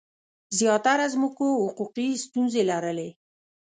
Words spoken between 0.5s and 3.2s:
زیاتره ځمکو حقوقي ستونزې لرلې.